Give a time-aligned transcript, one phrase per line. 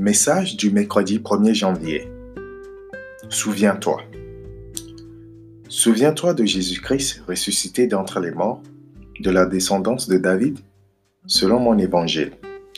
[0.00, 2.08] Message du mercredi 1er janvier.
[3.28, 4.00] Souviens-toi.
[5.68, 8.62] Souviens-toi de Jésus-Christ ressuscité d'entre les morts,
[9.20, 10.58] de la descendance de David,
[11.26, 12.32] selon mon évangile,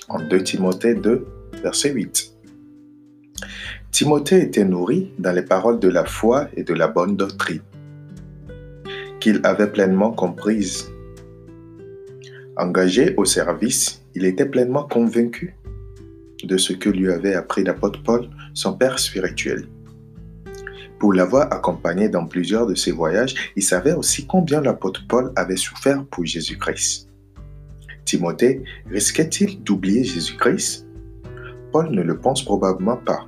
[0.08, 1.24] en 2 Timothée 2,
[1.62, 2.34] verset 8.
[3.92, 7.62] Timothée était nourri dans les paroles de la foi et de la bonne doctrine,
[9.20, 10.90] qu'il avait pleinement comprises.
[12.56, 15.54] Engagé au service, il était pleinement convaincu
[16.46, 19.66] de ce que lui avait appris l'apôtre Paul, son père spirituel.
[20.98, 25.56] Pour l'avoir accompagné dans plusieurs de ses voyages, il savait aussi combien l'apôtre Paul avait
[25.56, 27.08] souffert pour Jésus-Christ.
[28.04, 30.86] Timothée risquait-il d'oublier Jésus-Christ?
[31.72, 33.26] Paul ne le pense probablement pas,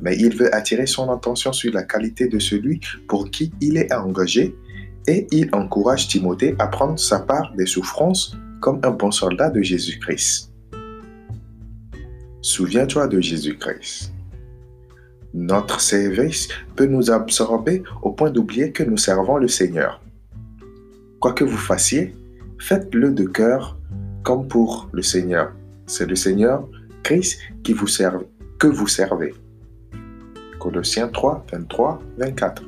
[0.00, 3.92] mais il veut attirer son attention sur la qualité de celui pour qui il est
[3.92, 4.54] engagé
[5.08, 9.62] et il encourage Timothée à prendre sa part des souffrances comme un bon soldat de
[9.62, 10.52] Jésus-Christ.
[12.46, 14.12] Souviens-toi de Jésus-Christ.
[15.34, 20.00] Notre service peut nous absorber au point d'oublier que nous servons le Seigneur.
[21.18, 22.14] Quoi que vous fassiez,
[22.60, 23.76] faites-le de cœur
[24.22, 25.56] comme pour le Seigneur.
[25.86, 26.68] C'est le Seigneur
[27.02, 28.24] Christ qui vous serve,
[28.60, 29.34] que vous servez.
[30.60, 32.62] Colossiens 3, 23, 24.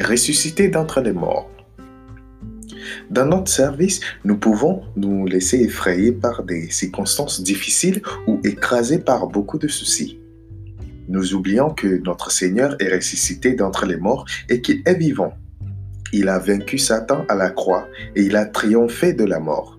[0.00, 1.50] Ressuscité d'entre les morts.
[3.10, 9.26] Dans notre service, nous pouvons nous laisser effrayer par des circonstances difficiles ou écrasés par
[9.26, 10.18] beaucoup de soucis.
[11.08, 15.34] Nous oublions que notre Seigneur est ressuscité d'entre les morts et qu'il est vivant.
[16.12, 19.78] Il a vaincu Satan à la croix et il a triomphé de la mort.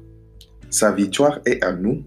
[0.70, 2.04] Sa victoire est à nous.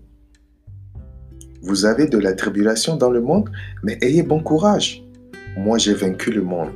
[1.62, 3.50] Vous avez de la tribulation dans le monde,
[3.82, 5.02] mais ayez bon courage.
[5.56, 6.72] Moi j'ai vaincu le monde.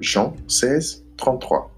[0.00, 1.71] Jean 16, 33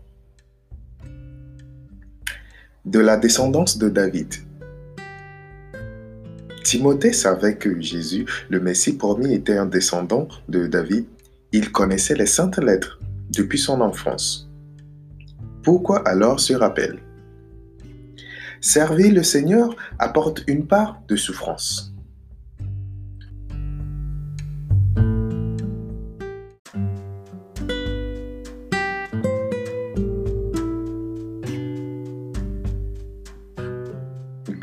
[2.85, 4.35] de la descendance de David.
[6.63, 11.07] Timothée savait que Jésus, le Messie promis, était un descendant de David.
[11.53, 13.01] Il connaissait les saintes lettres
[13.31, 14.51] depuis son enfance.
[15.63, 16.99] Pourquoi alors ce rappel
[18.61, 21.94] Servir le Seigneur apporte une part de souffrance.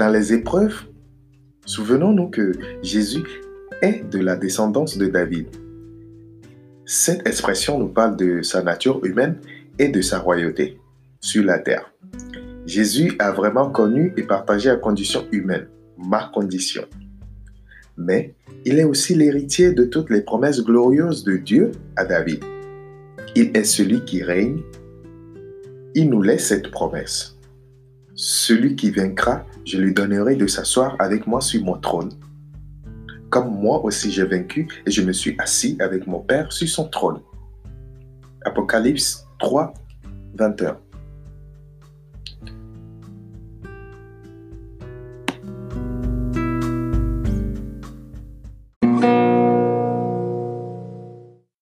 [0.02, 0.86] Dans les épreuves,
[1.64, 3.22] souvenons-nous que Jésus
[3.84, 5.46] est de la descendance de David.
[6.88, 9.38] Cette expression nous parle de sa nature humaine
[9.78, 10.80] et de sa royauté
[11.20, 11.94] sur la terre.
[12.66, 15.68] Jésus a vraiment connu et partagé la condition humaine,
[16.00, 16.86] ma condition.
[17.96, 18.34] Mais
[18.66, 22.44] il est aussi l'héritier de toutes les promesses glorieuses de Dieu à David.
[23.36, 24.64] Il est celui qui règne.
[25.94, 27.38] Il nous laisse cette promesse.
[28.24, 32.12] Celui qui vaincra, je lui donnerai de s'asseoir avec moi sur mon trône.
[33.32, 36.88] Comme moi aussi j'ai vaincu et je me suis assis avec mon Père sur son
[36.88, 37.20] trône.
[38.46, 39.74] Apocalypse 3,
[40.36, 40.78] 21.